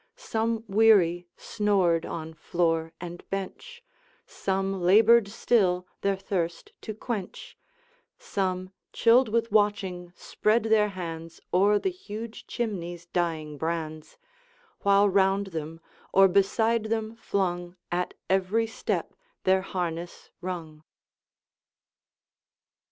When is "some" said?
0.15-0.63, 4.25-4.81, 8.17-8.71